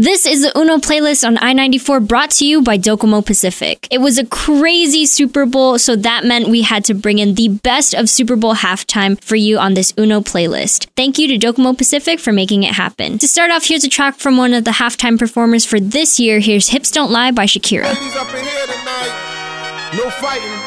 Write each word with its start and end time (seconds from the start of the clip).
This 0.00 0.26
is 0.26 0.42
the 0.42 0.56
Uno 0.56 0.76
playlist 0.76 1.26
on 1.26 1.38
I 1.38 1.52
94 1.52 1.98
brought 1.98 2.30
to 2.38 2.46
you 2.46 2.62
by 2.62 2.78
Docomo 2.78 3.20
Pacific. 3.26 3.88
It 3.90 3.98
was 3.98 4.16
a 4.16 4.24
crazy 4.24 5.04
Super 5.06 5.44
Bowl, 5.44 5.76
so 5.76 5.96
that 5.96 6.24
meant 6.24 6.46
we 6.46 6.62
had 6.62 6.84
to 6.84 6.94
bring 6.94 7.18
in 7.18 7.34
the 7.34 7.48
best 7.48 7.94
of 7.96 8.08
Super 8.08 8.36
Bowl 8.36 8.54
halftime 8.54 9.20
for 9.20 9.34
you 9.34 9.58
on 9.58 9.74
this 9.74 9.92
Uno 9.98 10.20
playlist. 10.20 10.86
Thank 10.94 11.18
you 11.18 11.26
to 11.26 11.36
Docomo 11.36 11.76
Pacific 11.76 12.20
for 12.20 12.32
making 12.32 12.62
it 12.62 12.74
happen. 12.74 13.18
To 13.18 13.26
start 13.26 13.50
off, 13.50 13.64
here's 13.66 13.82
a 13.82 13.88
track 13.88 14.18
from 14.18 14.36
one 14.36 14.54
of 14.54 14.62
the 14.62 14.70
halftime 14.70 15.18
performers 15.18 15.64
for 15.64 15.80
this 15.80 16.20
year. 16.20 16.38
Here's 16.38 16.68
Hips 16.68 16.92
Don't 16.92 17.10
Lie 17.10 17.32
by 17.32 17.46
Shakira. 17.46 17.86
Up 17.90 17.96
in 18.34 18.44
here. 18.44 18.66
No 19.98 20.10
fighting. 20.10 20.58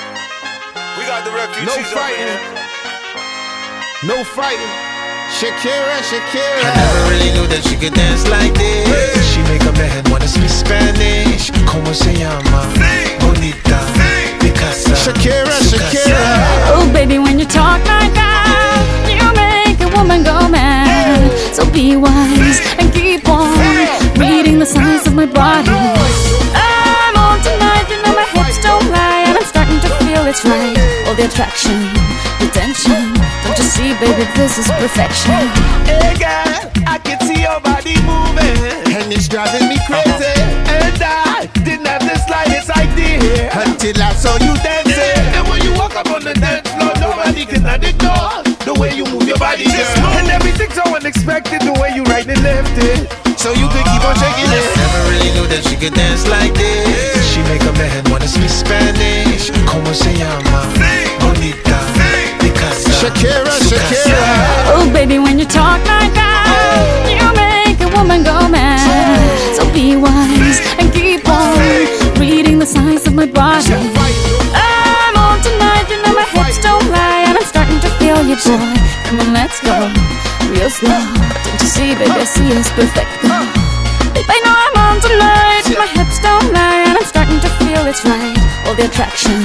We 0.99 1.05
got 1.07 1.23
the 1.23 1.31
refugees 1.31 1.67
No 1.67 1.81
up 1.81 1.87
fighting. 1.87 2.19
here. 2.19 4.17
No 4.17 4.23
fighting. 4.25 4.90
Shakira, 5.39 5.97
Shakira. 6.03 6.61
I 6.61 6.75
never 6.75 7.01
really 7.09 7.31
knew 7.33 7.47
that 7.47 7.63
she 7.63 7.75
could 7.75 7.93
dance 7.93 8.27
like 8.27 8.53
this. 8.53 8.85
She 9.31 9.41
make 9.49 9.63
a 9.63 9.71
man 9.73 10.03
wanna 10.11 10.27
speak 10.27 10.49
Spanish. 10.49 11.51
Como 11.65 11.93
se 11.93 12.13
llama? 12.13 12.67
Bonita. 13.19 13.79
Picasa. 14.39 14.93
Shakira, 14.95 15.51
su 15.63 15.77
casa. 15.77 15.97
Shakira. 15.97 16.75
Oh, 16.75 16.89
baby, 16.93 17.17
when 17.17 17.39
you 17.39 17.45
talk 17.45 17.79
like 17.87 18.13
that, 18.13 18.85
you 19.07 19.25
make 19.33 19.79
a 19.81 19.89
woman 19.97 20.23
go 20.23 20.47
mad. 20.49 21.31
So 21.55 21.65
be 21.71 21.95
wise 21.95 22.59
and 22.77 22.93
keep 22.93 23.27
on 23.27 23.57
reading 24.19 24.59
the 24.59 24.65
signs 24.65 25.07
of 25.07 25.15
my 25.15 25.25
body. 25.25 25.71
I'm 26.53 27.15
on 27.17 27.41
tonight, 27.41 27.87
you 27.89 27.97
know 28.03 28.13
my 28.13 28.27
hips 28.35 28.61
don't 28.61 28.85
lie, 28.91 29.23
and 29.27 29.37
I'm 29.37 29.45
starting 29.45 29.79
to 29.79 29.89
feel 30.03 30.25
it's 30.27 30.43
right. 30.45 31.00
All 31.11 31.17
the 31.17 31.25
attraction, 31.25 31.75
the 32.39 32.47
tension. 32.55 33.11
Don't 33.43 33.59
you 33.59 33.67
see, 33.67 33.91
baby, 33.99 34.23
this 34.31 34.55
is 34.57 34.71
perfection. 34.79 35.43
Hey 35.83 36.15
girl, 36.15 36.71
I 36.87 37.03
can 37.03 37.19
see 37.27 37.43
your 37.43 37.59
body 37.59 37.99
moving. 38.07 38.95
And 38.95 39.11
it's 39.11 39.27
driving 39.27 39.67
me 39.67 39.75
crazy. 39.91 40.07
Uh-huh. 40.07 40.71
And 40.71 41.03
I 41.03 41.51
didn't 41.67 41.83
have 41.83 42.07
the 42.07 42.15
slightest 42.15 42.71
idea 42.71 43.51
until 43.59 44.01
I 44.01 44.13
saw 44.15 44.39
you 44.39 44.55
dancing. 44.63 45.35
And 45.35 45.43
when 45.51 45.59
you 45.67 45.75
walk 45.75 45.99
up 45.99 46.07
on 46.07 46.23
the 46.23 46.33
dance 46.33 46.71
floor, 46.79 46.95
nobody 47.03 47.43
can 47.43 47.67
ignore 47.83 48.39
the 48.63 48.79
way 48.79 48.95
you 48.95 49.03
move 49.03 49.27
your 49.27 49.37
body, 49.37 49.65
girl. 49.65 50.15
And 50.15 50.31
everything's 50.31 50.75
so 50.75 50.95
unexpected, 50.95 51.59
the 51.59 51.75
way 51.75 51.91
you 51.93 52.03
right 52.03 52.25
and 52.25 52.41
left 52.41 52.71
it. 52.79 53.30
So 53.41 53.49
you 53.53 53.67
could 53.73 53.85
keep 53.89 54.05
on 54.05 54.13
shaking 54.21 54.53
it. 54.53 54.61
Never 54.77 55.01
really 55.09 55.31
knew 55.33 55.47
that 55.49 55.65
she 55.65 55.73
could 55.75 55.95
dance 55.97 56.29
like 56.29 56.53
this. 56.53 57.25
She 57.33 57.41
make 57.49 57.65
a 57.65 57.73
man 57.73 58.05
wanna 58.13 58.27
speak 58.27 58.53
Spanish. 58.53 59.49
Como 59.65 59.93
se 59.97 60.13
llama? 60.13 60.61
Bonita. 61.17 61.81
Picasa. 62.37 62.93
Shakira. 63.01 63.49
Shakira. 63.65 64.21
Oh, 64.77 64.85
baby, 64.93 65.17
when 65.17 65.39
you 65.39 65.45
talk 65.45 65.81
like 65.89 66.13
that, 66.13 66.45
oh. 66.53 67.09
you 67.09 67.25
make 67.33 67.81
a 67.81 67.89
woman 67.97 68.21
go 68.21 68.47
mad. 68.47 68.77
So 69.57 69.65
be 69.73 69.97
wise 69.97 70.61
and 70.77 70.93
keep 70.93 71.27
on 71.27 71.57
reading 72.21 72.59
the 72.59 72.67
signs 72.69 73.07
of 73.07 73.15
my 73.15 73.25
body. 73.25 73.73
I'm 74.53 75.17
on 75.17 75.41
tonight, 75.41 75.89
you 75.89 75.97
know 76.05 76.13
my 76.13 76.29
hips 76.29 76.61
don't 76.61 76.85
lie, 76.93 77.25
and 77.25 77.41
I'm 77.41 77.47
starting 77.49 77.79
to 77.81 77.89
feel 77.97 78.21
you, 78.21 78.37
boy. 78.37 78.69
Come 79.09 79.19
on, 79.19 79.33
let's 79.33 79.57
go, 79.65 79.89
real 80.61 80.69
slow. 80.69 80.89
Don't 80.93 81.61
you 81.61 81.67
see, 81.67 81.95
baby, 81.97 82.11
I 82.11 82.23
see 82.23 82.45
it's 82.53 82.69
perfect. 82.77 83.09
Babe, 84.13 84.29
I 84.29 84.37
know 84.45 84.53
I'm 84.53 84.75
on 84.85 84.95
tonight, 85.01 85.65
my 85.73 85.89
hips 85.97 86.21
don't 86.21 86.53
lie, 86.53 86.85
and 86.85 86.97
I'm 86.99 87.05
starting 87.05 87.39
to 87.41 87.49
feel 87.57 87.81
it's 87.89 88.05
right. 88.05 88.37
All 88.67 88.75
the 88.75 88.85
attraction, 88.85 89.41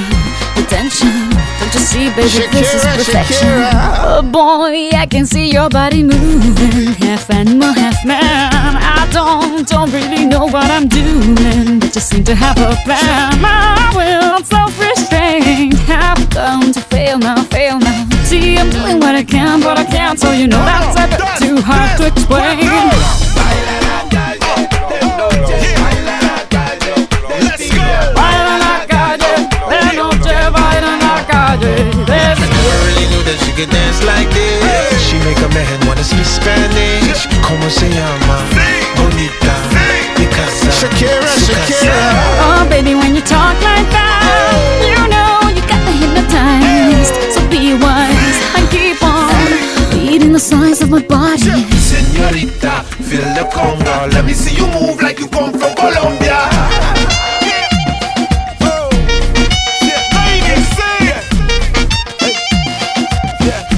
the 0.53 0.61
tension. 0.69 1.33
Don't 1.57 1.73
you 1.73 1.81
see, 1.81 2.05
baby, 2.13 2.45
this 2.53 2.69
is 2.75 2.83
Shakira, 2.83 2.97
perfection. 3.01 3.49
Shakira. 3.49 3.71
Oh 4.05 4.21
boy, 4.21 4.93
I 4.93 5.07
can 5.09 5.25
see 5.25 5.49
your 5.49 5.69
body 5.69 6.03
moving, 6.03 6.93
half 7.01 7.31
animal, 7.31 7.73
half 7.73 8.05
man. 8.05 8.77
I 8.77 9.09
don't, 9.11 9.67
don't 9.67 9.91
really 9.91 10.25
know 10.25 10.45
what 10.45 10.69
I'm 10.69 10.87
doing, 10.87 11.79
but 11.79 11.93
just 11.93 12.09
seem 12.09 12.23
to 12.25 12.35
have 12.35 12.57
a 12.59 12.77
plan. 12.85 13.41
My 13.41 13.89
will, 13.97 14.43
self-restraint, 14.45 15.73
have 15.89 16.29
come 16.29 16.71
to 16.73 16.81
fail 16.81 17.17
now, 17.17 17.41
fail 17.43 17.79
now. 17.79 18.16
See, 18.27 18.57
I'm 18.57 18.69
doing 18.69 18.99
what 18.99 19.15
I 19.15 19.23
can, 19.23 19.61
but 19.61 19.79
I 19.79 19.85
can't, 19.85 20.19
so 20.19 20.31
you 20.31 20.47
know 20.47 20.59
that's 20.59 20.99
a 20.99 21.07
bit 21.07 21.23
too 21.39 21.61
hard 21.63 21.95
to 21.95 22.07
explain. 22.11 22.59
Let's 27.39 27.71
go. 27.71 27.87
Baila 28.19 28.51
en 28.51 28.59
la 28.67 28.83
calle, 28.83 29.47
de 29.71 29.79
noche 29.95 30.35
baila 30.51 30.91
en 30.91 31.01
la 31.07 31.23
calle. 31.23 31.71
There's 32.03 32.39
Never 32.43 32.79
really 32.83 33.07
knew 33.07 33.23
that 33.23 33.39
she 33.47 33.51
could 33.55 33.71
dance 33.71 34.03
like 34.03 34.27
this. 34.35 34.99
She 35.07 35.15
make 35.23 35.39
a 35.39 35.47
man 35.55 35.87
wanna 35.87 36.03
speak 36.03 36.27
Spanish. 36.27 37.31
Como 37.47 37.69
se 37.69 37.87
llama? 37.87 38.43
Bonita. 38.99 39.55
Picasa. 40.19 40.67
Shakira. 40.75 41.31
Shakira. 41.47 41.95
Oh, 42.43 42.67
baby, 42.69 42.91
the 50.37 50.43
signs 50.43 50.81
of 50.81 50.89
my 50.91 51.01
body. 51.01 51.65
Señorita, 51.81 52.83
feel 53.01 53.25
the 53.33 53.43
conga. 53.51 54.07
Let 54.13 54.23
me 54.23 54.33
see 54.33 54.55
you 54.55 54.67
move 54.67 55.01
like 55.01 55.19
you 55.19 55.27
come 55.29 55.51
from 55.51 55.73
Colombia. 55.73 56.37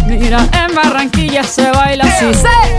Mira, 0.05 0.39
en 0.51 0.75
Barranquilla 0.75 1.43
se 1.43 1.71
baila 1.71 2.03
así. 2.03 2.78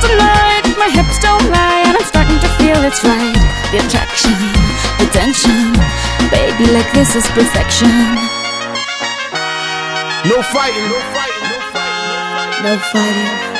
tonight, 0.00 0.64
my 0.78 0.88
hips 0.88 1.18
don't 1.20 1.44
lie, 1.50 1.84
and 1.86 1.96
I'm 1.96 2.04
starting 2.04 2.38
to 2.40 2.48
feel 2.56 2.80
it's 2.84 3.04
right. 3.04 3.36
The 3.72 3.78
attraction, 3.84 4.34
the 4.98 5.06
tension. 5.12 5.76
Baby, 6.30 6.72
like 6.72 6.90
this 6.92 7.14
is 7.14 7.26
perfection. 7.36 7.92
No 10.24 10.42
fighting, 10.42 10.86
no 10.88 11.00
fighting, 11.12 11.46
no 11.52 11.58
fighting. 11.72 12.64
No 12.64 12.78
fighting. 12.92 13.59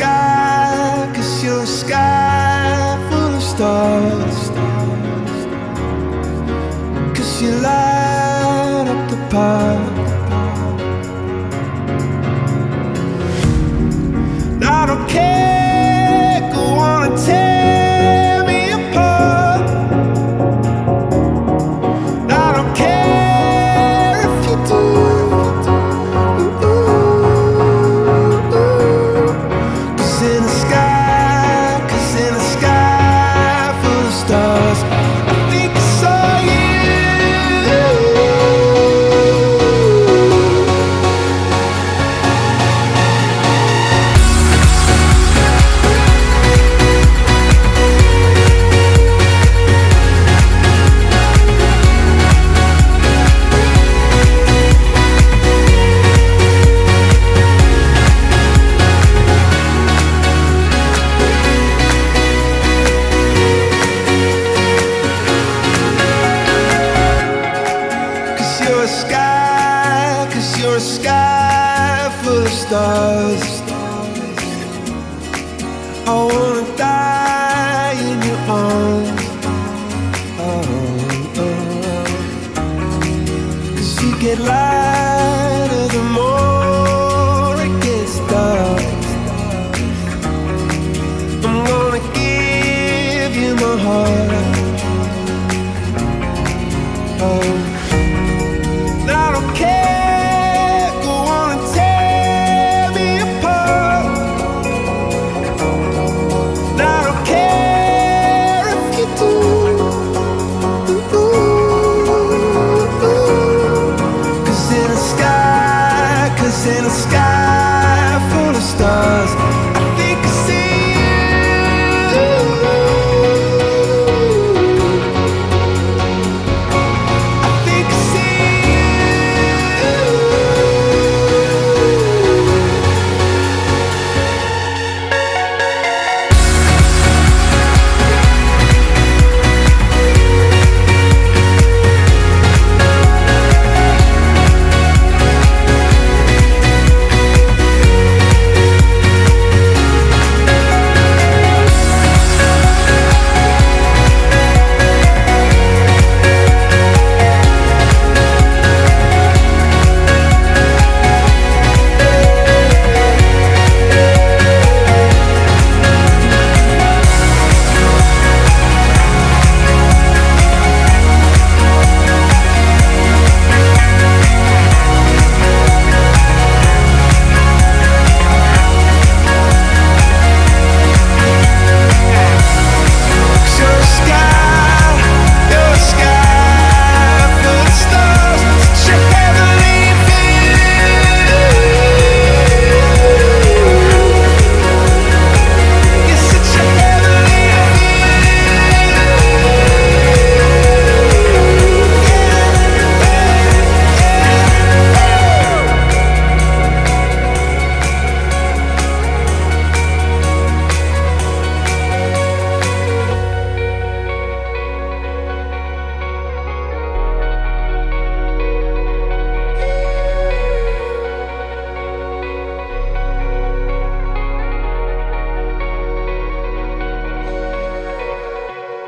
sky, 0.00 0.39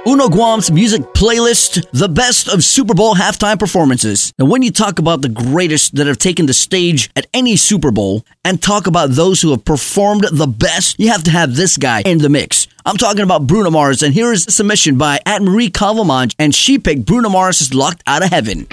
Uno 0.05 0.29
Guam's 0.29 0.73
music 0.73 1.03
playlist, 1.15 1.87
the 1.93 2.09
best 2.09 2.49
of 2.49 2.65
Super 2.65 2.93
Bowl 2.93 3.15
halftime 3.15 3.57
performances. 3.57 4.33
And 4.37 4.51
when 4.51 4.63
you 4.63 4.73
talk 4.73 4.99
about 4.99 5.23
the 5.23 5.29
greatest 5.29 5.95
that 5.95 6.09
have 6.09 6.19
taken 6.19 6.47
the 6.47 6.55
stage 6.55 7.09
at 7.15 7.29
any 7.33 7.55
Super 7.55 7.93
Bowl 7.93 8.27
and 8.45 8.61
talk 8.61 8.89
about 8.89 9.11
those 9.11 9.41
who 9.41 9.51
have 9.53 9.65
performed 9.65 10.25
the 10.33 10.49
best, 10.49 10.99
you 10.99 11.07
have 11.09 11.23
to 11.23 11.31
have 11.31 11.55
this 11.55 11.77
guy 11.77 12.03
in 12.05 12.19
the 12.19 12.29
mix. 12.29 12.67
I'm 12.85 12.97
talking 12.97 13.23
about 13.23 13.47
Bruno 13.47 13.71
Mars, 13.71 14.03
and 14.03 14.13
here 14.13 14.33
is 14.33 14.49
a 14.49 14.51
submission 14.51 14.99
by 14.99 15.21
at 15.25 15.41
Marie 15.41 15.71
Calvamange, 15.71 16.35
and 16.37 16.53
she 16.53 16.81
picked 16.81 17.05
Bruno 17.07 17.29
Mars' 17.29 17.73
Locked 17.73 18.03
Out 18.05 18.25
of 18.25 18.31
Heaven. 18.31 18.67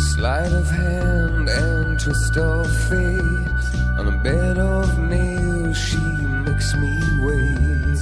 Sleight 0.00 0.52
of 0.52 0.70
hand 0.70 1.48
and 1.48 2.00
twist 2.00 2.36
of 2.38 2.66
fate. 2.88 3.64
On 3.98 4.08
a 4.08 4.18
bed 4.22 4.56
of 4.58 4.98
nails, 4.98 5.76
she 5.76 5.98
makes 6.46 6.74
me 6.74 6.98
wait. 7.20 8.00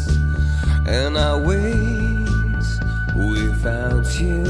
And 0.86 1.18
I 1.18 1.34
wait 1.36 2.66
without 3.16 4.08
you. 4.20 4.42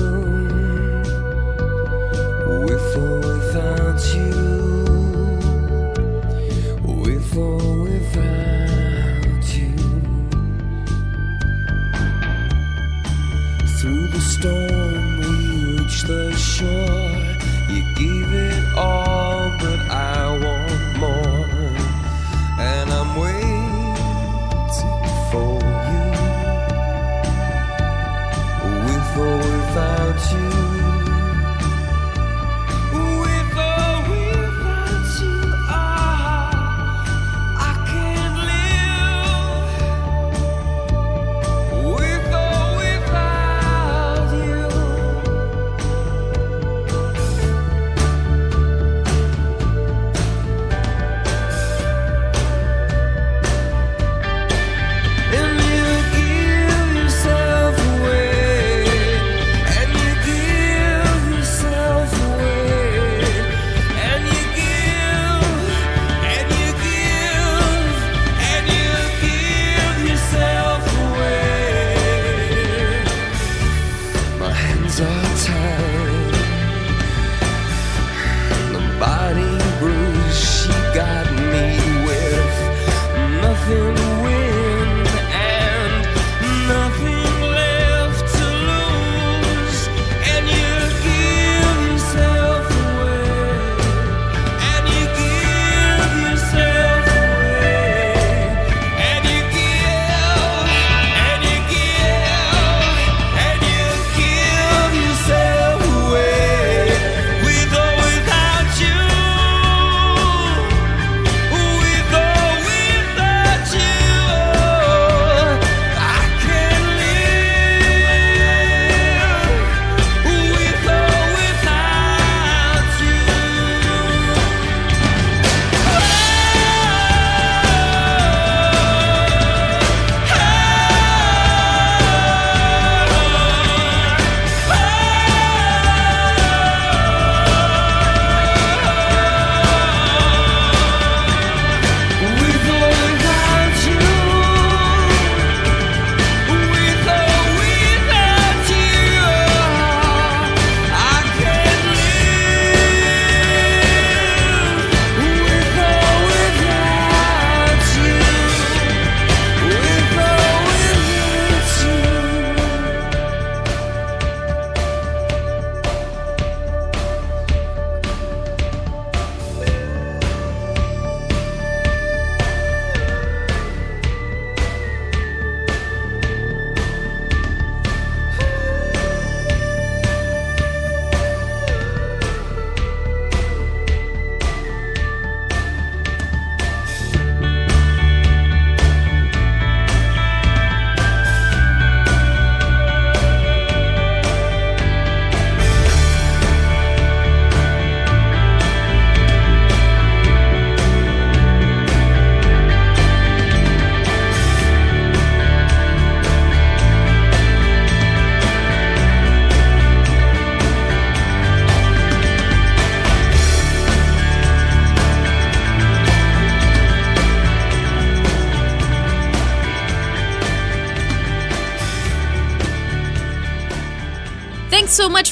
With 2.66 2.96
or 2.96 3.18
without 3.20 4.02
you. 4.14 4.32
With 7.02 7.36
or 7.36 7.82
without 7.82 9.46
you. 9.56 9.76
Through 13.78 14.06
the 14.08 14.20
storm, 14.20 15.18
we 15.20 15.78
reach 15.78 16.02
the 16.02 16.36
shore 16.36 17.07
all, 18.78 19.50
but 19.58 19.80
I 19.90 20.27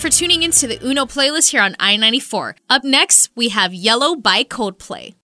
for 0.06 0.10
tuning 0.10 0.44
into 0.44 0.68
the 0.68 0.78
Uno 0.86 1.04
playlist 1.04 1.50
here 1.50 1.60
on 1.60 1.74
I 1.80 1.96
94. 1.96 2.54
Up 2.70 2.84
next, 2.84 3.28
we 3.34 3.48
have 3.48 3.74
Yellow 3.74 4.14
by 4.14 4.44
Coldplay. 4.44 5.15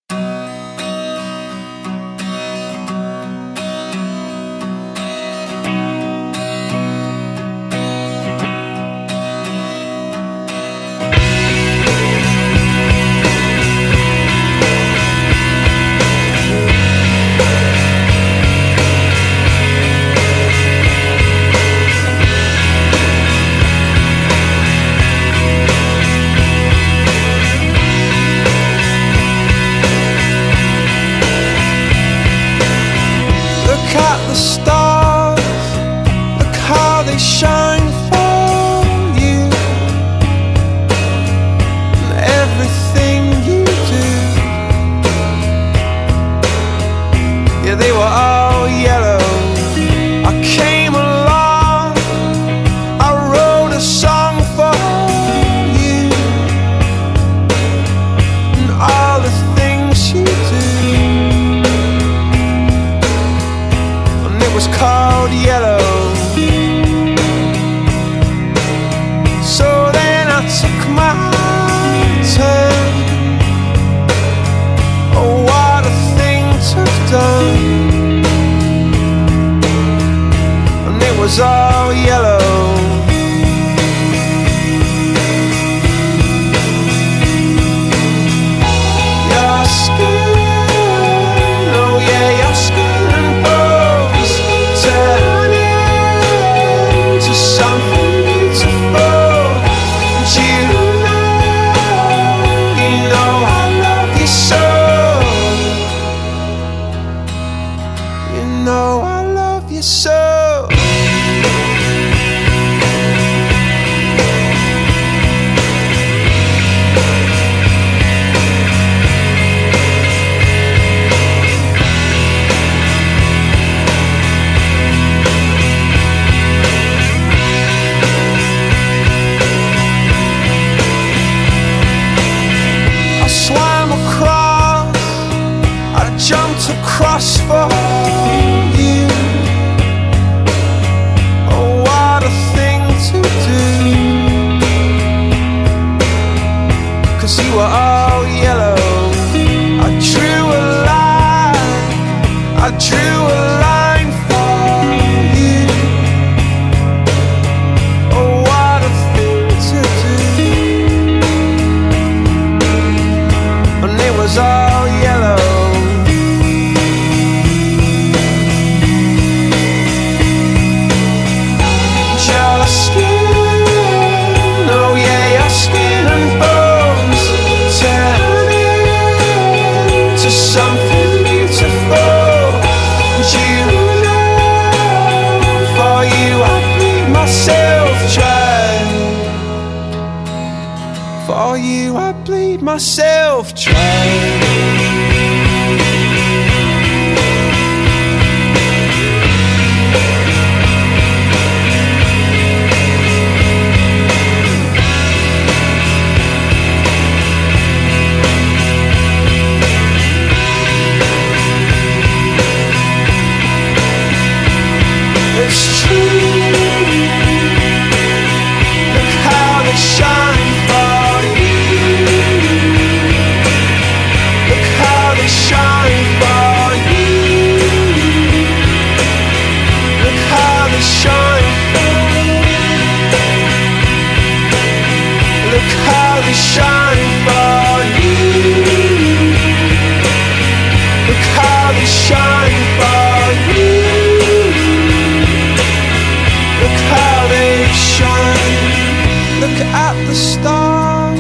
The 250.13 250.19
stars. 250.19 251.19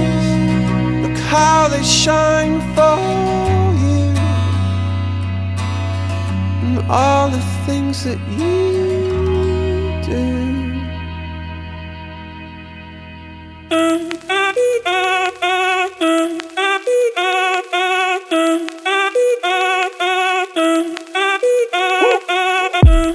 Look 1.02 1.18
how 1.32 1.68
they 1.68 1.82
shine 1.82 2.60
for 2.74 2.98
you. 3.82 4.12
And 6.62 6.78
all 6.90 7.30
the 7.30 7.42
things 7.64 8.04
that 8.04 8.20
you. 8.38 8.52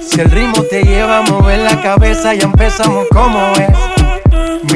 Si 0.00 0.20
el 0.20 0.30
ritmo 0.32 0.64
te 0.64 0.82
lleva 0.82 1.18
a 1.18 1.22
mover 1.22 1.60
la 1.60 1.80
cabeza, 1.80 2.34
ya 2.34 2.44
empezamos 2.44 3.06
como 3.12 3.38
es. 3.52 3.97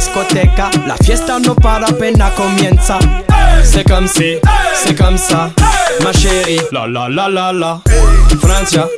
Discoteca, 0.00 0.70
la 0.86 0.96
fiesta 0.96 1.38
no 1.38 1.54
para 1.54 1.86
apenas 1.86 2.32
comienza. 2.32 2.98
C'est 3.62 3.84
comme 3.86 4.08
si, 4.08 4.38
c'est 4.74 4.96
comme 4.96 5.18
ça, 5.18 5.50
ma 6.02 6.10
chérie. 6.12 6.60
La 6.72 6.86
la 6.86 7.08
la 7.08 7.28
la 7.28 7.52
la. 7.52 7.80
Francia, 8.40 8.88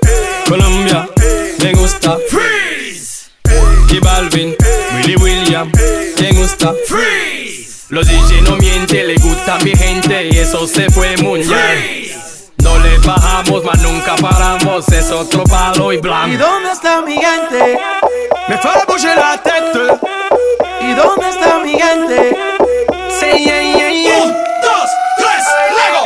Colombia, 0.46 1.08
me 1.60 1.72
gusta. 1.74 2.16
Freeze. 2.30 3.30
Y 3.90 3.98
Balvin, 3.98 4.54
Willy 4.94 5.16
William, 5.16 5.72
me 6.20 6.30
gusta. 6.34 6.72
Freeze. 6.86 7.86
Los 7.90 8.06
DJ 8.06 8.42
no 8.42 8.56
mienten, 8.56 9.08
le 9.08 9.16
gusta 9.16 9.58
mi 9.64 9.74
gente 9.74 10.28
y 10.28 10.38
eso 10.38 10.66
se 10.68 10.88
fue 10.88 11.16
mundial. 11.16 11.78
No 12.62 12.78
le 12.78 12.96
bajamos, 12.98 13.64
mas 13.64 13.82
nunca 13.82 14.14
paramos, 14.14 14.88
es 14.88 15.10
otro 15.10 15.42
palo 15.44 15.92
y 15.92 15.96
¿Y 15.96 16.00
blanco. 16.00 16.38
dónde 16.38 16.70
está 16.70 17.02
mi 17.02 17.14
gente? 17.14 17.76
Me 18.48 18.56
fera 18.56 18.84
bouger 18.86 19.16
la 19.16 19.36
tête. 19.42 19.98
¿Y 20.92 20.94
dónde 20.94 21.26
está 21.26 21.58
mi 21.60 21.70
gente? 21.70 22.36
Say 23.18 23.42
yeah, 23.42 23.62
yeah, 23.62 23.90
yeah. 23.90 24.24
Un, 24.24 24.32
dos, 24.60 24.90
tres, 25.16 25.42
Lego. 25.78 26.04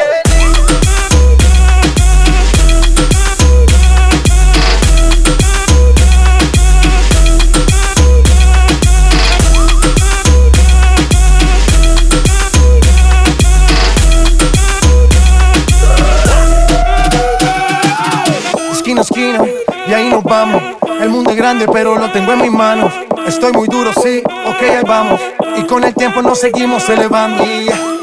Esquina 18.71 19.01
esquina, 19.01 19.45
y 19.89 19.93
ahí 19.93 20.09
nos 20.11 20.23
vamos. 20.23 20.63
El 21.01 21.09
mundo 21.09 21.31
es 21.31 21.37
grande, 21.37 21.67
pero 21.73 21.97
lo 21.99 22.09
tengo 22.13 22.35
en 22.35 22.43
mis 22.43 22.53
manos. 22.53 22.93
Estoy 23.27 23.53
muy 23.53 23.67
duro, 23.67 23.93
sí, 23.93 24.23
ok, 24.25 24.63
ahí 24.63 24.85
vamos. 24.87 25.21
Y 25.57 25.65
con 25.65 25.83
el 25.83 25.95
tiempo 25.95 26.23
nos 26.23 26.39
seguimos 26.39 26.89
elevando. 26.89 27.45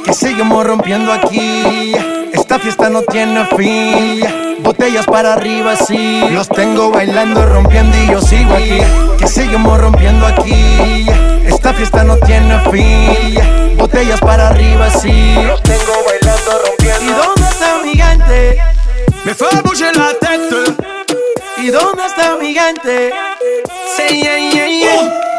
Que 0.04 0.14
seguimos 0.14 0.66
rompiendo 0.66 1.14
aquí. 1.14 1.96
Esta 2.34 2.60
fiesta 2.60 2.90
no 2.90 3.04
tiene 3.04 3.46
fin. 3.56 4.60
Botellas 4.60 5.06
para 5.06 5.34
arriba, 5.34 5.78
sí. 5.78 6.22
Los 6.32 6.50
tengo 6.50 6.92
bailando, 6.92 7.46
rompiendo 7.46 7.98
y 7.98 8.12
yo 8.12 8.22
sigo 8.22 8.54
aquí. 8.54 8.80
Que 9.18 9.28
seguimos 9.28 9.80
rompiendo 9.80 10.28
aquí. 10.28 11.06
Esta 11.48 11.74
fiesta 11.74 12.04
no 12.04 12.18
tiene 12.18 12.60
fin. 12.70 13.78
Botellas 13.78 14.20
para 14.20 14.50
arriba, 14.50 14.90
sí. 14.90 15.36
Los 15.48 15.64
tengo 15.64 15.94
bailando, 16.06 16.52
rompiendo. 16.66 17.02
¿Y 17.02 17.16
dónde 17.16 17.50
está 17.50 17.78
mi 17.82 17.92
gigante? 17.92 18.60
Me 19.24 19.34
fue 19.34 19.48
a 19.48 19.92
la 19.94 20.14
tête. 20.20 20.84
¿Y 21.58 21.68
dónde 21.70 22.06
está 22.06 22.36
mi 22.36 22.48
gigante? 22.48 23.14
Say 23.86 24.22
yeah, 24.24 24.38
yeah, 24.38 24.65
yeah. 24.65 25.33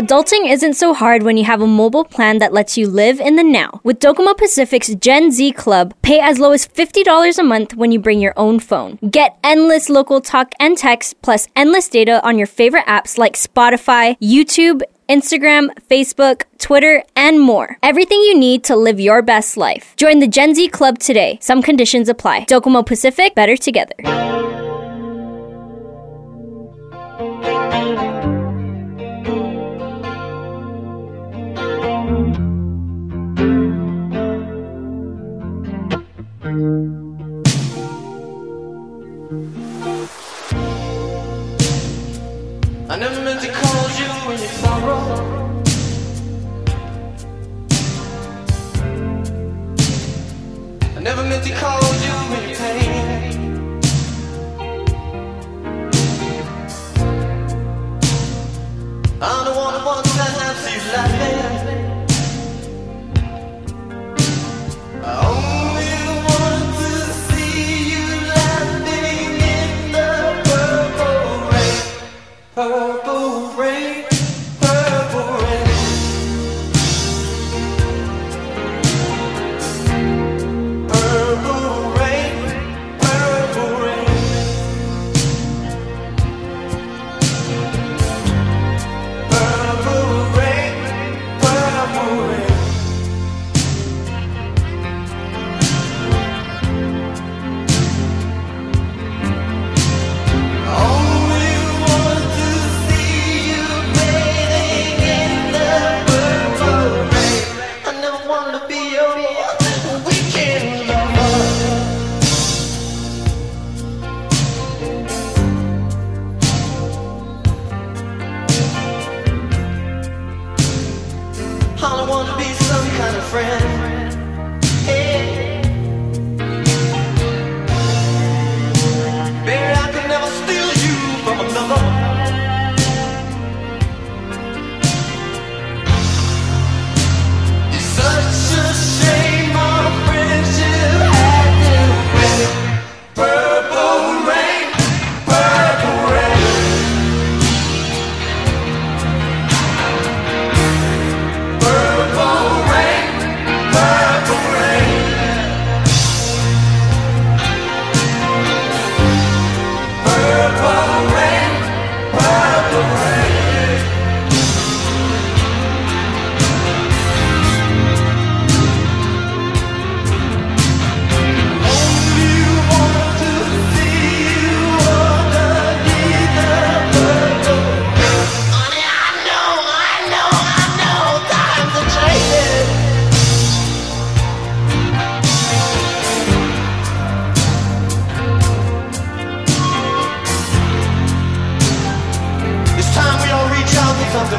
Adulting 0.00 0.50
isn't 0.50 0.72
so 0.72 0.94
hard 0.94 1.24
when 1.24 1.36
you 1.36 1.44
have 1.44 1.60
a 1.60 1.66
mobile 1.66 2.04
plan 2.04 2.38
that 2.38 2.54
lets 2.54 2.78
you 2.78 2.88
live 2.88 3.20
in 3.20 3.36
the 3.36 3.42
now. 3.44 3.82
With 3.84 4.00
Docomo 4.00 4.34
Pacific's 4.34 4.94
Gen 4.94 5.30
Z 5.30 5.52
Club, 5.52 5.92
pay 6.00 6.20
as 6.20 6.38
low 6.38 6.52
as 6.52 6.66
$50 6.66 7.36
a 7.36 7.42
month 7.42 7.74
when 7.74 7.92
you 7.92 7.98
bring 7.98 8.18
your 8.18 8.32
own 8.34 8.60
phone. 8.60 8.98
Get 9.10 9.36
endless 9.44 9.90
local 9.90 10.22
talk 10.22 10.54
and 10.58 10.78
text, 10.78 11.20
plus 11.20 11.48
endless 11.54 11.86
data 11.90 12.26
on 12.26 12.38
your 12.38 12.46
favorite 12.46 12.86
apps 12.86 13.18
like 13.18 13.34
Spotify, 13.34 14.16
YouTube, 14.20 14.80
Instagram, 15.10 15.68
Facebook, 15.90 16.44
Twitter, 16.56 17.04
and 17.14 17.38
more. 17.38 17.76
Everything 17.82 18.22
you 18.22 18.38
need 18.38 18.64
to 18.64 18.76
live 18.76 18.98
your 18.98 19.20
best 19.20 19.58
life. 19.58 19.92
Join 19.98 20.20
the 20.20 20.28
Gen 20.28 20.54
Z 20.54 20.68
Club 20.68 20.98
today. 20.98 21.36
Some 21.42 21.60
conditions 21.60 22.08
apply. 22.08 22.46
Docomo 22.46 22.86
Pacific, 22.86 23.34
better 23.34 23.54
together. 23.54 23.96
I 36.50 36.56
never 42.98 43.22
meant 43.22 43.40
to 43.42 43.52
call 43.52 43.88
you 44.00 44.08
when 44.26 44.36
you 44.36 44.48
sorrow. 44.58 44.98
I 50.96 51.00
never 51.00 51.22
meant 51.22 51.44
to 51.44 51.52
call 51.54 51.80
you 52.04 52.14
when 52.30 52.48
you 52.48 52.56
pain. 52.56 53.60
The 59.20 59.52
one 59.56 59.74
who 59.74 59.86
wants 59.86 60.29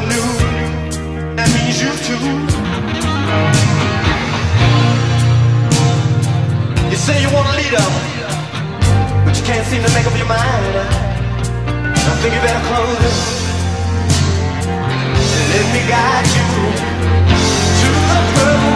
new. 0.00 0.26
That 1.36 1.48
means 1.52 1.76
you 1.82 1.92
too. 2.06 2.16
You 6.90 6.96
say 6.96 7.20
you 7.20 7.28
want 7.34 7.48
a 7.52 7.56
leader, 7.60 7.86
but 9.24 9.36
you 9.36 9.44
can't 9.44 9.66
seem 9.66 9.82
to 9.84 9.92
make 9.92 10.06
up 10.06 10.16
your 10.16 10.28
mind. 10.28 10.76
I 11.92 12.14
think 12.20 12.34
you 12.34 12.40
better 12.40 12.64
close 12.70 13.00
it. 13.10 13.16
And 15.36 15.46
let 15.52 15.66
me 15.74 15.82
guide 15.88 16.28
you 16.36 16.46
to 17.80 17.88
the. 18.08 18.20
Purple 18.34 18.71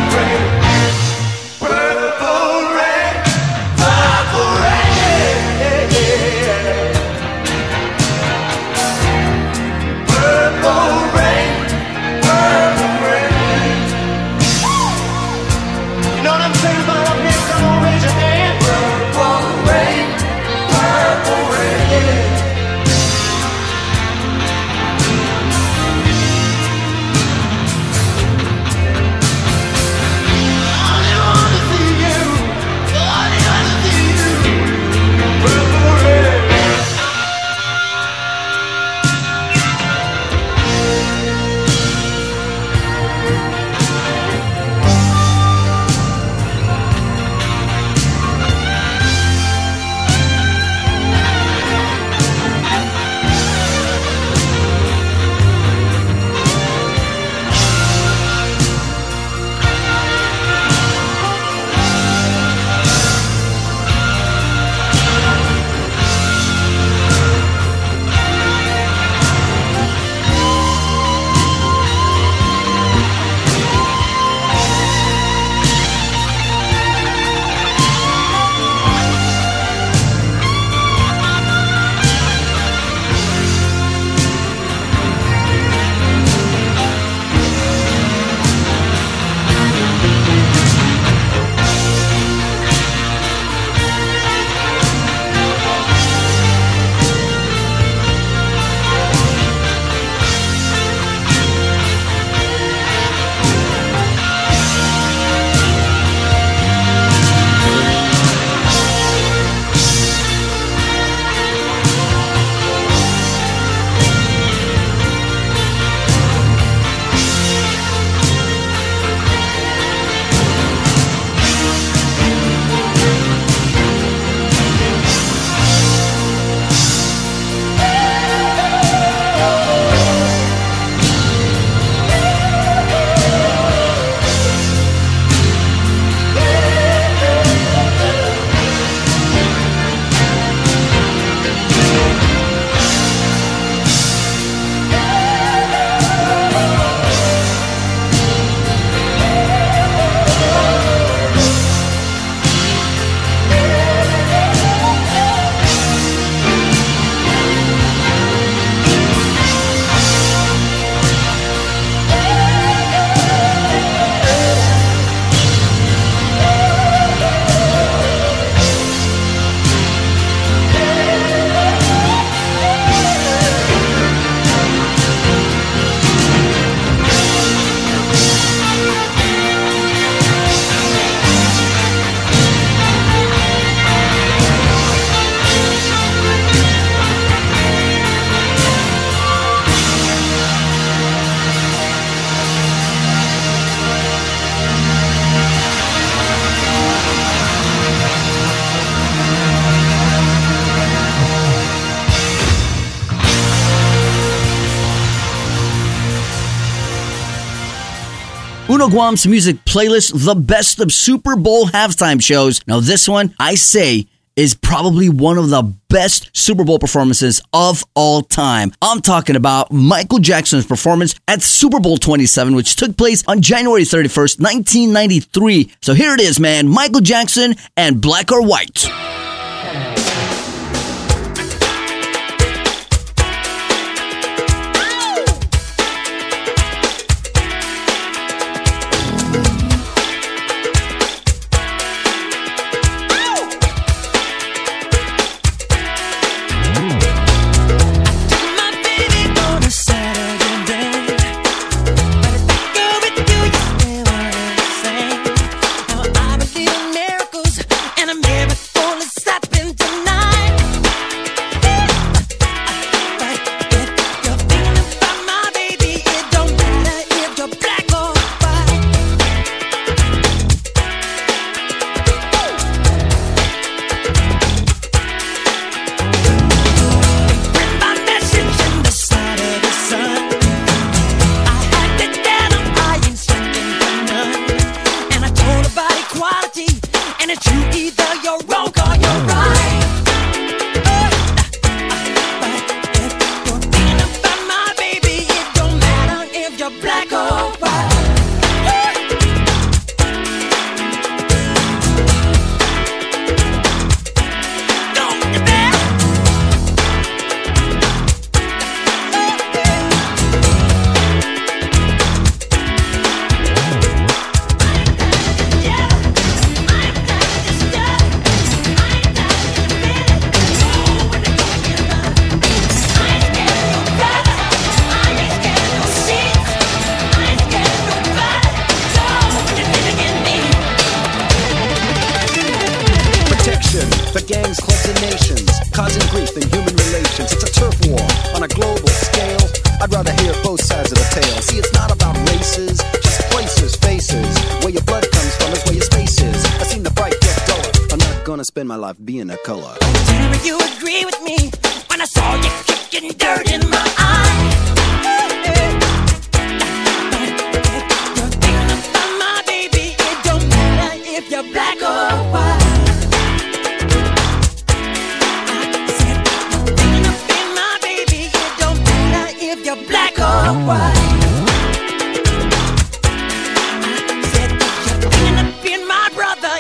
Guam's 208.89 209.27
music 209.27 209.57
playlist, 209.65 210.25
the 210.25 210.35
best 210.35 210.81
of 210.81 210.93
Super 210.93 211.37
Bowl 211.37 211.67
halftime 211.67 212.23
shows. 212.23 212.61
Now, 212.67 212.81
this 212.81 213.09
one, 213.09 213.35
I 213.39 213.55
say, 213.55 214.07
is 214.37 214.55
probably 214.55 215.09
one 215.09 215.39
of 215.39 215.49
the 215.49 215.63
best 215.89 216.31
Super 216.37 216.63
Bowl 216.65 216.79
performances 216.79 217.41
of 217.53 217.83
all 217.95 218.23
time. 218.23 218.73
I'm 218.83 219.01
talking 219.01 219.35
about 219.35 219.73
Michael 219.73 220.19
Jackson's 220.19 220.67
performance 220.67 221.15
at 221.27 221.43
Super 221.43 221.81
Bowl 221.81 221.97
27, 221.97 222.55
which 222.55 222.77
took 222.77 222.97
place 222.97 223.25
on 223.27 223.41
January 223.41 223.83
31st, 223.83 224.41
1993. 224.41 225.73
So 225.81 225.95
here 225.95 226.15
it 226.15 226.21
is, 226.21 226.39
man 226.39 226.69
Michael 226.69 227.01
Jackson 227.01 227.55
and 227.77 228.01
Black 228.01 228.31
or 228.31 228.43
White. 228.43 228.87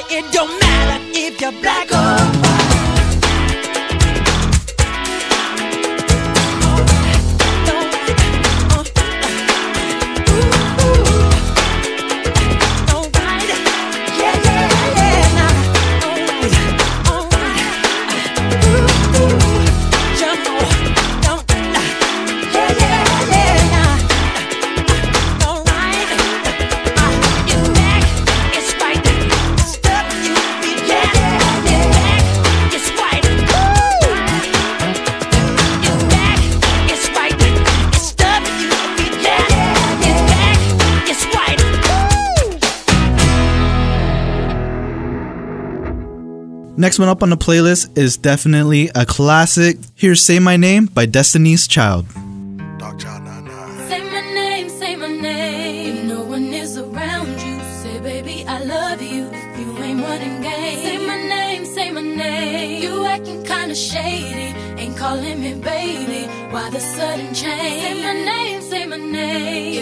It 0.09 0.33
don't 0.33 0.61
matter 0.61 1.05
if 1.15 1.41
you're 1.41 1.51
black 1.61 1.91
or 1.91 1.97
white. 1.97 2.66
Next 46.79 46.99
one 46.99 47.09
up 47.09 47.22
on 47.22 47.31
the 47.31 47.39
playlist 47.39 47.97
is 47.97 48.18
definitely 48.18 48.91
a 48.95 49.07
classic. 49.07 49.79
Here's 49.95 50.22
Say 50.22 50.39
My 50.39 50.59
Name 50.59 50.85
by 50.87 51.07
Destiny's 51.07 51.66
Child. 51.66 52.05
Say 52.11 54.03
my 54.11 54.20
name, 54.35 54.68
say 54.68 54.95
my 54.95 55.09
name. 55.09 56.07
No 56.07 56.22
one 56.24 56.53
is 56.53 56.77
around 56.77 57.29
you, 57.41 57.59
say, 57.83 57.99
baby, 58.01 58.45
I 58.47 58.62
love 58.64 59.01
you. 59.01 59.24
You 59.59 59.79
ain't 59.79 60.03
running 60.03 60.43
game, 60.43 60.79
say 60.85 61.07
my 61.07 61.16
name, 61.16 61.64
say 61.64 61.91
my 61.91 62.03
name. 62.03 62.83
You 62.83 63.07
acting 63.07 63.43
kinda 63.43 63.74
shady, 63.74 64.55
ain't 64.79 64.99
calling 64.99 65.41
me 65.41 65.55
baby. 65.55 66.27
Why 66.51 66.68
the 66.68 66.81
sudden 66.81 67.33
change? 67.33 67.85
Say 67.85 67.95
my 68.03 68.12
name, 68.12 68.24
say 68.27 68.35
my 68.35 68.46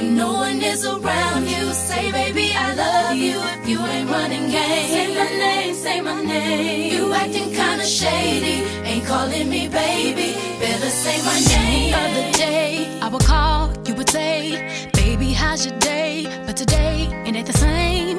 If 0.04 0.10
no 0.10 0.34
one 0.34 0.60
is 0.60 0.84
around 0.84 1.48
you, 1.48 1.72
say, 1.72 2.12
baby, 2.12 2.52
I 2.54 2.74
love 2.74 3.16
you. 3.16 3.40
If 3.56 3.66
you 3.66 3.80
ain't 3.80 4.10
running 4.10 4.50
game, 4.50 4.88
say 4.94 5.08
my 5.16 5.30
name, 5.44 5.74
say 5.74 6.00
my 6.02 6.22
name. 6.22 6.92
You 6.92 7.14
acting 7.14 7.50
kinda 7.54 7.86
shady, 7.86 8.56
ain't 8.84 9.06
calling 9.06 9.48
me 9.48 9.66
baby. 9.66 10.36
Better 10.60 10.90
say 10.90 11.16
my 11.24 11.38
name. 11.52 11.92
The 11.92 11.98
other 12.04 12.32
day, 12.32 12.98
I 13.00 13.08
would 13.08 13.24
call, 13.24 13.72
you 13.86 13.94
would 13.94 14.10
say, 14.10 14.90
Baby, 14.92 15.32
how's 15.32 15.64
your 15.64 15.78
day? 15.78 16.26
But 16.44 16.58
today, 16.58 17.08
it 17.24 17.34
ain't 17.34 17.46
the 17.46 17.58
same. 17.58 18.18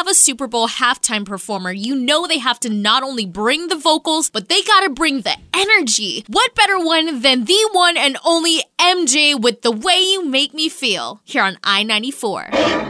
have 0.00 0.08
a 0.08 0.14
Super 0.14 0.46
Bowl 0.46 0.66
halftime 0.66 1.26
performer, 1.26 1.70
you 1.70 1.94
know 1.94 2.26
they 2.26 2.38
have 2.38 2.58
to 2.58 2.70
not 2.70 3.02
only 3.02 3.26
bring 3.26 3.68
the 3.68 3.76
vocals, 3.76 4.30
but 4.30 4.48
they 4.48 4.62
gotta 4.62 4.88
bring 4.88 5.20
the 5.20 5.36
energy. 5.52 6.24
What 6.26 6.54
better 6.54 6.78
one 6.78 7.20
than 7.20 7.44
the 7.44 7.68
one 7.72 7.98
and 7.98 8.16
only 8.24 8.62
MJ 8.78 9.38
with 9.38 9.60
The 9.60 9.70
Way 9.70 10.00
You 10.00 10.24
Make 10.24 10.54
Me 10.54 10.70
Feel 10.70 11.20
here 11.24 11.42
on 11.42 11.58
I 11.62 11.82
94. 11.82 12.89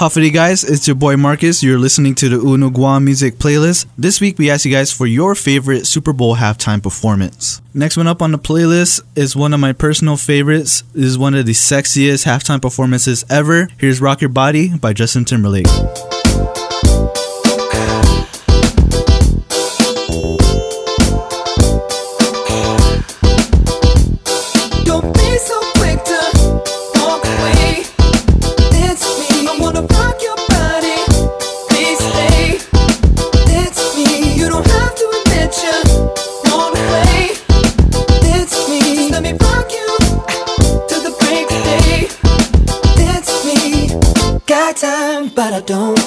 Hafa 0.00 0.18
adai 0.18 0.32
guys, 0.32 0.64
it's 0.64 0.86
your 0.86 0.96
boy 0.96 1.14
Marcus. 1.18 1.62
You're 1.62 1.78
listening 1.78 2.14
to 2.14 2.30
the 2.30 2.36
Uno 2.36 2.70
Guam 2.70 3.04
music 3.04 3.34
playlist. 3.34 3.84
This 3.98 4.18
week 4.18 4.38
we 4.38 4.48
asked 4.48 4.64
you 4.64 4.72
guys 4.72 4.90
for 4.90 5.04
your 5.06 5.34
favorite 5.34 5.86
Super 5.86 6.14
Bowl 6.14 6.36
halftime 6.36 6.82
performance. 6.82 7.60
Next 7.74 7.98
one 7.98 8.06
up 8.06 8.22
on 8.22 8.32
the 8.32 8.38
playlist 8.38 9.02
is 9.14 9.36
one 9.36 9.52
of 9.52 9.60
my 9.60 9.74
personal 9.74 10.16
favorites. 10.16 10.84
This 10.94 11.04
is 11.04 11.18
one 11.18 11.34
of 11.34 11.44
the 11.44 11.52
sexiest 11.52 12.24
halftime 12.24 12.62
performances 12.62 13.26
ever. 13.28 13.68
Here's 13.76 14.00
Rock 14.00 14.22
Your 14.22 14.30
Body 14.30 14.74
by 14.74 14.94
Justin 14.94 15.26
Timberlake. 15.26 15.66
but 45.40 45.54
I 45.54 45.60
don't 45.60 45.99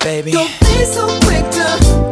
baby. 0.00 0.32
Don't 0.32 0.60
be 0.60 0.84
so 0.84 1.06
quick 1.20 1.48
to. 1.50 2.07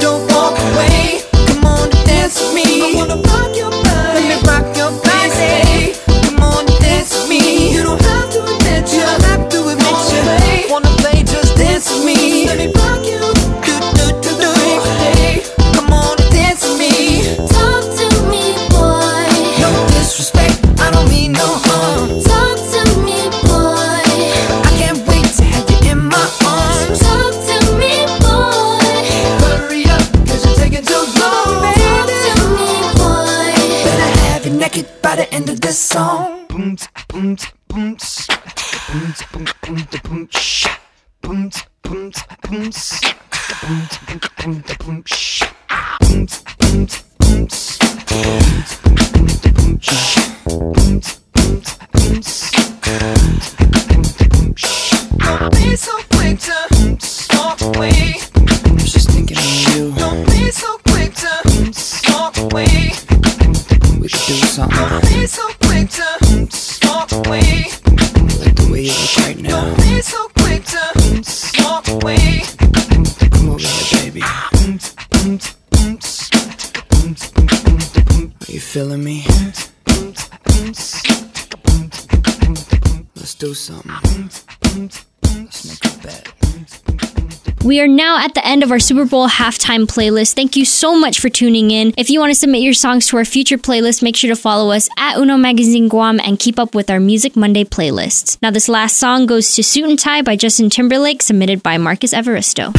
of 88.66 88.72
our 88.72 88.80
Super 88.80 89.06
Bowl 89.06 89.28
halftime 89.28 89.86
playlist. 89.86 90.34
Thank 90.34 90.56
you 90.56 90.64
so 90.64 90.98
much 90.98 91.20
for 91.20 91.28
tuning 91.28 91.70
in. 91.70 91.94
If 91.96 92.10
you 92.10 92.18
want 92.18 92.32
to 92.32 92.34
submit 92.34 92.62
your 92.62 92.74
songs 92.74 93.06
to 93.06 93.16
our 93.16 93.24
future 93.24 93.56
playlist, 93.56 94.02
make 94.02 94.16
sure 94.16 94.28
to 94.28 94.36
follow 94.36 94.72
us 94.72 94.88
at 94.98 95.16
Uno 95.16 95.36
Magazine 95.36 95.88
Guam 95.88 96.18
and 96.18 96.38
keep 96.38 96.58
up 96.58 96.74
with 96.74 96.90
our 96.90 96.98
Music 96.98 97.36
Monday 97.36 97.62
playlists. 97.62 98.36
Now, 98.42 98.50
this 98.50 98.68
last 98.68 98.98
song 98.98 99.26
goes 99.26 99.54
to 99.54 99.62
Suit 99.62 99.88
and 99.88 99.98
Tie 99.98 100.22
by 100.22 100.34
Justin 100.34 100.68
Timberlake, 100.68 101.22
submitted 101.22 101.62
by 101.62 101.78
Marcus 101.78 102.12
Everisto. 102.12 102.72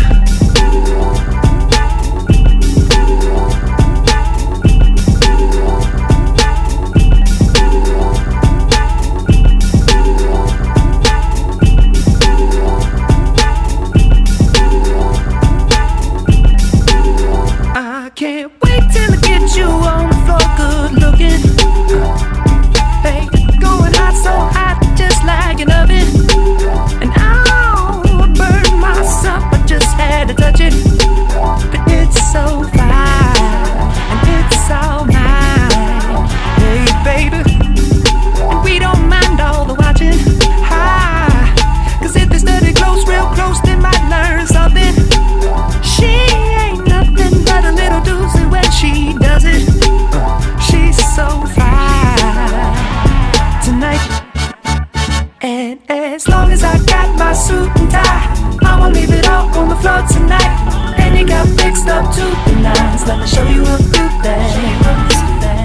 As 56.17 56.27
long 56.27 56.51
as 56.51 56.63
I 56.63 56.75
got 56.85 57.15
my 57.19 57.31
suit 57.31 57.69
and 57.77 57.91
tie, 57.91 58.25
I'ma 58.65 58.87
leave 58.87 59.11
it 59.11 59.27
all 59.29 59.45
on 59.55 59.69
the 59.69 59.75
floor 59.75 60.01
tonight. 60.09 60.51
And 60.97 61.15
you 61.15 61.27
got 61.27 61.45
fixed 61.61 61.85
up 61.85 62.09
to 62.17 62.25
the 62.45 62.53
nines. 62.57 63.05
Let 63.05 63.19
me 63.21 63.27
show 63.27 63.45
you 63.45 63.61
a 63.61 63.77
few 63.77 64.07
things. 64.25 65.13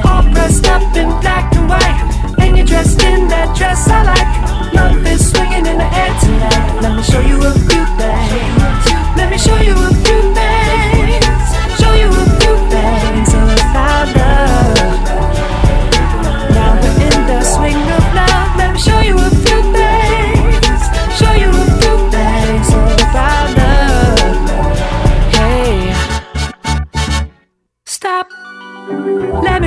All 0.05 0.23
dressed 0.35 0.67
up 0.69 0.85
in 0.95 1.09
black 1.25 1.57
and 1.57 1.67
white, 1.73 2.05
and 2.39 2.59
you're 2.59 2.67
dressed 2.67 3.01
in 3.03 3.29
that 3.29 3.57
dress 3.57 3.89
I 3.89 4.05
like. 4.13 4.31
Love 4.77 5.07
is 5.07 5.25
swinging 5.31 5.65
in 5.65 5.79
the 5.81 5.89
air 5.89 6.13
tonight. 6.21 6.85
Let 6.85 6.93
me 6.97 7.03
show 7.03 7.23
you 7.25 7.39
a 7.41 7.53
few 7.69 7.85
things. 7.97 8.85
Let 9.17 9.31
me 9.33 9.39
show 9.39 9.57
you 9.57 9.73
a 9.73 9.91
few 10.05 10.21
things. 10.37 11.49
Show 11.81 11.95
you 11.97 12.13
a 12.13 12.32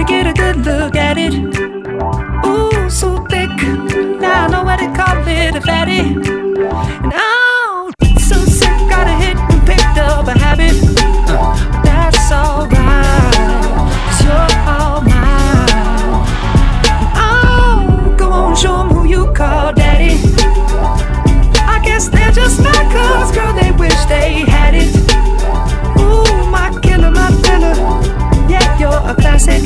get 0.08 0.28
a 0.28 0.34
good 0.34 0.58
look 0.66 0.96
at 0.96 1.18
it. 1.18 1.34
Ooh, 2.46 2.90
so 2.90 3.26
thick. 3.26 3.50
Now 4.20 4.46
I 4.46 4.48
know 4.50 4.64
what 4.64 4.80
they 4.80 4.88
call 4.94 5.28
it 5.28 5.56
a 5.56 5.62
fatty. 5.62 6.00
And 6.00 7.14
oh, 7.14 7.92
so 8.20 8.36
sick, 8.46 8.78
got 8.90 9.08
a 9.08 9.16
hit 9.24 9.38
and 9.38 9.66
picked 9.66 9.98
up 9.98 10.28
a 10.28 10.38
habit. 10.38 10.74
Uh, 11.28 11.82
that's 11.84 12.32
alright, 12.32 12.72
cause 14.06 14.22
you're 14.26 14.50
all 14.68 15.02
mine. 15.02 16.26
Oh, 17.16 18.16
go 18.18 18.32
on, 18.32 18.56
show 18.56 18.82
'em 18.82 18.90
who 18.90 19.06
you 19.06 19.32
call 19.34 19.74
daddy. 19.74 20.20
I 21.68 21.82
guess 21.84 22.10
they're 22.10 22.32
just 22.32 22.60
like 22.62 22.94
us, 22.96 23.32
girl, 23.36 23.54
they 23.54 23.72
wish 23.72 24.06
they 24.06 24.44
had 24.46 24.74
it. 24.76 24.94
Ooh, 26.00 26.50
my 26.50 26.70
killer, 26.82 27.12
my 27.12 27.30
thriller. 27.42 27.76
Yeah, 28.50 28.78
you're 28.80 29.02
a 29.12 29.16
classic, 29.16 29.64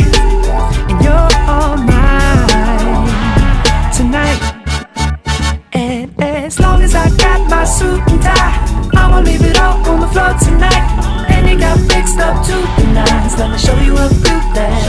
suit 7.69 8.01
and 8.09 8.21
tie, 8.21 8.57
I'ma 8.97 9.19
leave 9.21 9.43
it 9.43 9.57
all 9.59 9.77
on 9.87 9.99
the 10.01 10.07
floor 10.07 10.33
tonight. 10.41 10.85
And 11.29 11.47
you 11.47 11.57
got 11.57 11.77
fixed 11.91 12.17
up 12.17 12.43
to 12.47 12.55
the 12.77 12.85
nines. 12.97 13.37
Let 13.37 13.51
me 13.51 13.57
show 13.57 13.77
you 13.77 13.93
a 13.93 14.09
few 14.09 14.39
things. 14.57 14.83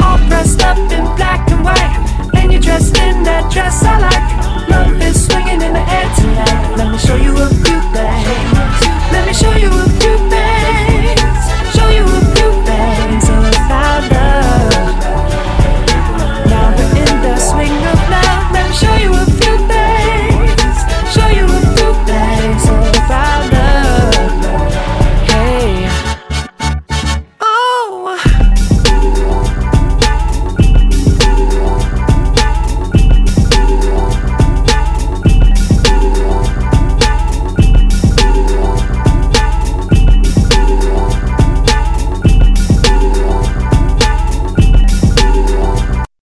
All 0.00 0.18
dressed 0.28 0.62
up 0.62 0.78
in 0.78 1.04
black 1.16 1.50
and 1.50 1.62
white, 1.62 1.94
and 2.34 2.52
you're 2.52 2.60
dressed 2.60 2.96
in 2.96 3.22
that 3.24 3.52
dress 3.52 3.84
I 3.84 4.00
like. 4.00 4.26
Love 4.70 5.00
is 5.02 5.26
swinging 5.26 5.60
in 5.60 5.72
the 5.74 5.84
air 5.84 6.08
tonight. 6.16 6.76
Let 6.78 6.88
me 6.90 6.98
show 6.98 7.16
you 7.16 7.36
a 7.36 7.48
few 7.48 7.78
things. 7.92 8.80
Let 9.12 9.26
me 9.28 9.34
show 9.34 9.52
you 9.52 9.68
a 9.68 9.88
few 10.00 10.16
things. 10.30 10.38